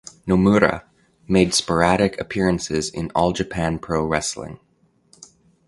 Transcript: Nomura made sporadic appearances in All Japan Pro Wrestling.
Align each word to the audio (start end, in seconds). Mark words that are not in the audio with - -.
Nomura 0.27 0.81
made 1.27 1.53
sporadic 1.53 2.19
appearances 2.19 2.89
in 2.89 3.11
All 3.13 3.33
Japan 3.33 3.77
Pro 3.77 4.03
Wrestling. 4.03 4.59